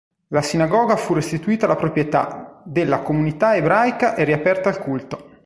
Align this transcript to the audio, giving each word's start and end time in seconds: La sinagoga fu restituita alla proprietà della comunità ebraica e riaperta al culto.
La 0.29 0.41
sinagoga 0.41 0.95
fu 0.97 1.13
restituita 1.13 1.65
alla 1.65 1.75
proprietà 1.75 2.59
della 2.65 3.01
comunità 3.01 3.55
ebraica 3.55 4.15
e 4.15 4.23
riaperta 4.23 4.67
al 4.69 4.79
culto. 4.79 5.29